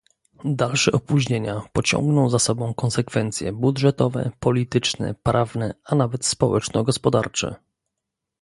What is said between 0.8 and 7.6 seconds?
opóźnienia pociągną za sobą konsekwencje budżetowe, polityczne, prawne, a nawet społeczno-gospodarcze